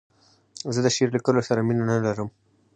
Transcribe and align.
زه 0.73 0.79
د 0.83 0.87
شعر 0.95 1.09
لیکلو 1.15 1.41
سره 1.47 1.65
مینه 1.67 1.83
نه 1.89 1.97
لرم. 2.05 2.29